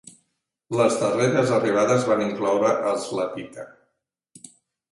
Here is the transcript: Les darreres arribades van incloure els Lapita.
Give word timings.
Les 0.77 0.95
darreres 1.01 1.51
arribades 1.59 2.09
van 2.13 2.25
incloure 2.29 2.73
els 2.93 3.07
Lapita. 3.21 3.69